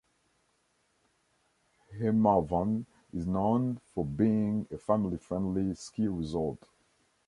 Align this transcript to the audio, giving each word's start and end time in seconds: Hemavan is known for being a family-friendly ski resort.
Hemavan 1.99 2.87
is 3.13 3.27
known 3.27 3.77
for 3.93 4.03
being 4.03 4.65
a 4.71 4.77
family-friendly 4.79 5.75
ski 5.75 6.07
resort. 6.07 6.57